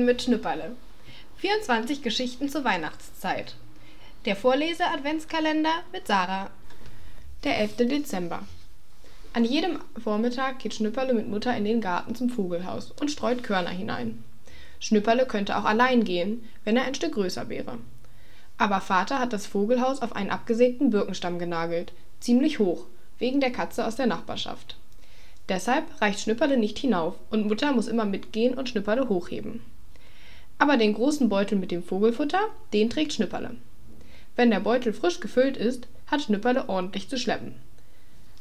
[0.00, 0.76] Weihnachten mit Schnüpperle.
[1.38, 3.54] 24 Geschichten zur Weihnachtszeit.
[4.24, 6.50] Der Vorlese-Adventskalender mit Sarah.
[7.44, 7.76] Der 11.
[7.88, 8.40] Dezember.
[9.34, 13.70] An jedem Vormittag geht Schnüpperle mit Mutter in den Garten zum Vogelhaus und streut Körner
[13.70, 14.24] hinein.
[14.78, 17.78] Schnüpperle könnte auch allein gehen, wenn er ein Stück größer wäre.
[18.56, 22.86] Aber Vater hat das Vogelhaus auf einen abgesägten Birkenstamm genagelt, ziemlich hoch,
[23.18, 24.76] wegen der Katze aus der Nachbarschaft.
[25.48, 29.60] Deshalb reicht Schnüpperle nicht hinauf und Mutter muss immer mitgehen und Schnüpperle hochheben.
[30.60, 32.38] Aber den großen Beutel mit dem Vogelfutter,
[32.74, 33.52] den trägt Schnüpperle.
[34.36, 37.54] Wenn der Beutel frisch gefüllt ist, hat Schnüpperle ordentlich zu schleppen.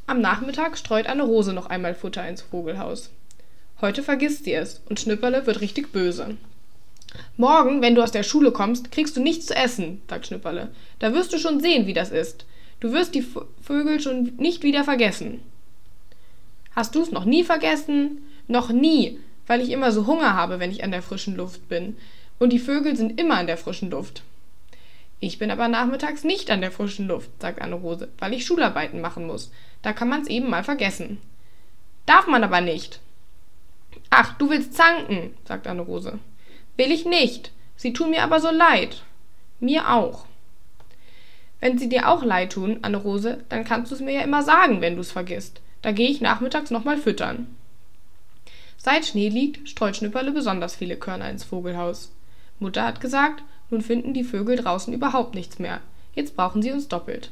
[0.06, 3.10] Am Nachmittag streut Anne Rose noch einmal Futter ins Vogelhaus.
[3.80, 6.36] Heute vergisst sie es und Schnüpperle wird richtig böse.
[7.38, 10.68] Morgen, wenn du aus der Schule kommst, kriegst du nichts zu essen, sagt Schnüpperle.
[11.00, 12.46] Da wirst du schon sehen, wie das ist.
[12.82, 13.26] Du wirst die
[13.62, 15.40] Vögel schon nicht wieder vergessen.
[16.76, 18.24] Hast du's noch nie vergessen?
[18.50, 21.98] Noch nie, weil ich immer so Hunger habe, wenn ich an der frischen Luft bin.
[22.38, 24.22] Und die Vögel sind immer an der frischen Luft.
[25.20, 29.26] Ich bin aber nachmittags nicht an der frischen Luft, sagt Anne-Rose, weil ich Schularbeiten machen
[29.26, 29.52] muss.
[29.82, 31.20] Da kann man's eben mal vergessen.
[32.06, 33.00] Darf man aber nicht.
[34.12, 36.20] Ach, du willst zanken, sagt Anne-Rose.
[36.78, 37.52] Will ich nicht.
[37.76, 39.02] Sie tun mir aber so leid.
[39.60, 40.26] Mir auch.
[41.60, 44.82] Wenn sie dir auch leid tun, Anne-Rose, dann kannst du es mir ja immer sagen,
[44.82, 45.60] wenn du's vergisst.
[45.82, 47.48] Da gehe ich nachmittags nochmal füttern.
[48.80, 52.12] Seit Schnee liegt, streut Schnüpperle besonders viele Körner ins Vogelhaus.
[52.60, 55.82] Mutter hat gesagt, nun finden die Vögel draußen überhaupt nichts mehr.
[56.16, 57.30] Jetzt brauchen sie uns doppelt.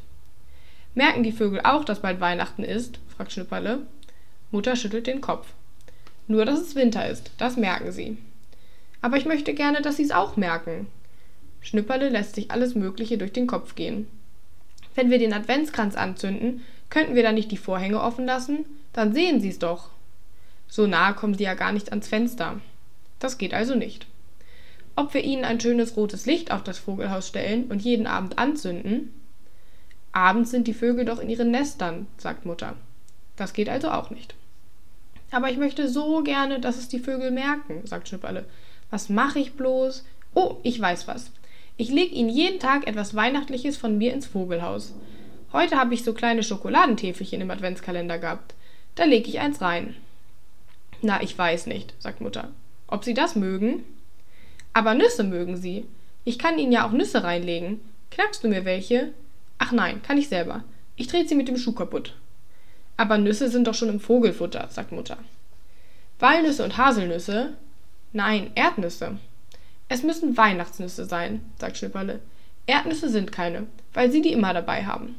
[0.94, 3.00] Merken die Vögel auch, dass bald Weihnachten ist?
[3.16, 3.88] fragt Schnüpperle.
[4.52, 5.48] Mutter schüttelt den Kopf.
[6.28, 8.18] Nur, dass es Winter ist, das merken sie.
[9.02, 10.88] Aber ich möchte gerne, dass sie es auch merken.
[11.62, 14.08] Schnüpperle lässt sich alles Mögliche durch den Kopf gehen.
[14.96, 18.66] Wenn wir den Adventskranz anzünden, Könnten wir da nicht die Vorhänge offen lassen?
[18.94, 19.90] Dann sehen Sie's doch.
[20.68, 22.60] So nahe kommen sie ja gar nicht ans Fenster.
[23.20, 24.06] Das geht also nicht.
[24.96, 29.14] Ob wir ihnen ein schönes rotes Licht auf das Vogelhaus stellen und jeden Abend anzünden?
[30.12, 32.76] Abends sind die Vögel doch in ihren Nestern, sagt Mutter.
[33.36, 34.34] Das geht also auch nicht.
[35.30, 38.46] Aber ich möchte so gerne, dass es die Vögel merken, sagt Schnipperle.
[38.90, 40.04] Was mache ich bloß?
[40.34, 41.32] Oh, ich weiß was.
[41.76, 44.94] Ich leg ihnen jeden Tag etwas Weihnachtliches von mir ins Vogelhaus.
[45.54, 48.56] Heute habe ich so kleine Schokoladentäfelchen im Adventskalender gehabt.
[48.96, 49.96] Da lege ich eins rein.
[51.02, 52.50] Na, ich weiß nicht, sagt Mutter.
[52.88, 53.84] Ob Sie das mögen?
[54.74, 55.86] Aber Nüsse mögen Sie.
[56.26, 57.80] Ich kann Ihnen ja auch Nüsse reinlegen.
[58.12, 59.14] Knackst du mir welche?
[59.58, 60.64] Ach nein, kann ich selber.
[60.96, 62.16] Ich trete sie mit dem Schuh kaputt.
[62.96, 65.18] Aber Nüsse sind doch schon im Vogelfutter, sagt Mutter.
[66.20, 67.54] Walnüsse und Haselnüsse?
[68.14, 69.20] Nein, Erdnüsse.
[69.90, 72.20] Es müssen Weihnachtsnüsse sein, sagt Schnipperle.
[72.66, 75.16] Erdnüsse sind keine, weil Sie die immer dabei haben.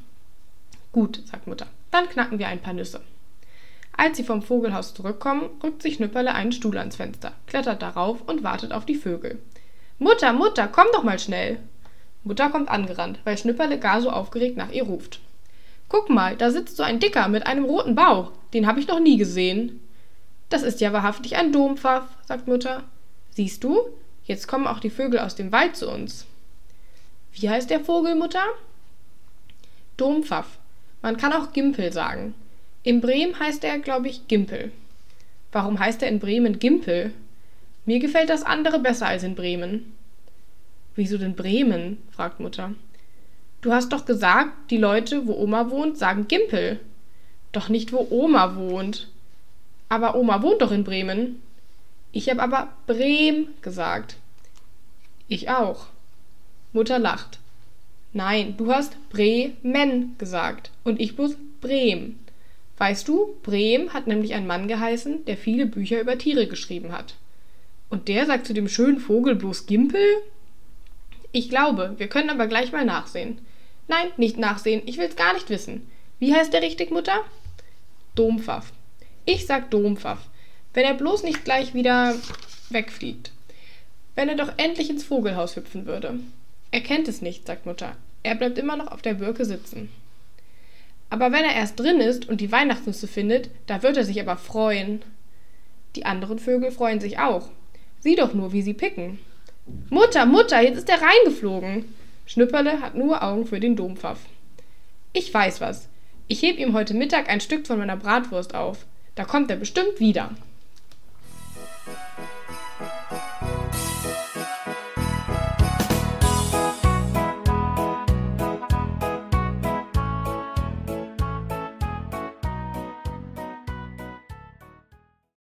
[0.92, 1.66] Gut, sagt Mutter.
[1.90, 3.00] Dann knacken wir ein paar Nüsse.
[3.98, 8.44] Als sie vom Vogelhaus zurückkommen, rückt sich Schnüpperle einen Stuhl ans Fenster, klettert darauf und
[8.44, 9.40] wartet auf die Vögel.
[9.98, 11.58] Mutter, Mutter, komm doch mal schnell!
[12.22, 15.18] Mutter kommt angerannt, weil Schnüpperle gar so aufgeregt nach ihr ruft.
[15.88, 18.30] Guck mal, da sitzt so ein Dicker mit einem roten Bauch.
[18.54, 19.80] Den habe ich noch nie gesehen.
[20.48, 22.84] Das ist ja wahrhaftig ein Dompfaff, sagt Mutter.
[23.30, 23.80] Siehst du?
[24.22, 26.24] Jetzt kommen auch die Vögel aus dem Wald zu uns.
[27.32, 28.44] Wie heißt der Vogel, Mutter?
[29.96, 30.46] Dompfaff.
[31.02, 32.34] Man kann auch Gimpel sagen.
[32.82, 34.72] In Bremen heißt er, glaube ich, Gimpel.
[35.52, 37.12] Warum heißt er in Bremen Gimpel?
[37.86, 39.94] Mir gefällt das andere besser als in Bremen.
[40.94, 41.98] Wieso denn Bremen?
[42.10, 42.74] fragt Mutter.
[43.60, 46.80] Du hast doch gesagt, die Leute, wo Oma wohnt, sagen Gimpel.
[47.52, 49.08] Doch nicht, wo Oma wohnt.
[49.88, 51.42] Aber Oma wohnt doch in Bremen.
[52.12, 54.16] Ich habe aber Brehm gesagt.
[55.28, 55.86] Ich auch.
[56.72, 57.38] Mutter lacht.
[58.12, 62.18] Nein, du hast Bremen gesagt und ich bloß Brehm.
[62.78, 67.16] Weißt du, Brehm hat nämlich ein Mann geheißen, der viele Bücher über Tiere geschrieben hat.
[67.90, 70.00] Und der sagt zu dem schönen Vogel bloß Gimpel?
[71.32, 73.38] Ich glaube, wir können aber gleich mal nachsehen.
[73.88, 75.90] Nein, nicht nachsehen, ich will's gar nicht wissen.
[76.20, 77.24] Wie heißt der richtig, Mutter?
[78.14, 78.72] Dompfaff.
[79.24, 80.28] Ich sag Dompfaff.
[80.72, 82.14] Wenn er bloß nicht gleich wieder
[82.70, 83.32] wegfliegt.
[84.14, 86.20] Wenn er doch endlich ins Vogelhaus hüpfen würde.
[86.70, 87.96] Er kennt es nicht, sagt Mutter.
[88.22, 89.88] Er bleibt immer noch auf der Birke sitzen.
[91.10, 94.36] Aber wenn er erst drin ist und die Weihnachtsnüsse findet, da wird er sich aber
[94.36, 95.02] freuen.
[95.96, 97.48] Die anderen Vögel freuen sich auch.
[98.00, 99.18] Sieh doch nur, wie sie picken.
[99.90, 101.84] Mutter, Mutter, jetzt ist er reingeflogen.
[102.26, 104.20] Schnüpperle hat nur Augen für den Dompfaff.
[105.12, 105.88] Ich weiß was.
[106.26, 108.84] Ich heb ihm heute Mittag ein Stück von meiner Bratwurst auf.
[109.14, 110.30] Da kommt er bestimmt wieder.